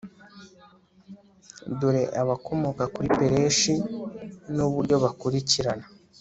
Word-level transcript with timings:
dore 1.79 2.03
abakomoka 2.21 2.83
kuri 2.93 3.07
pereshi, 3.19 3.73
n'uburyo 4.55 4.95
bakurikirana 5.03 5.85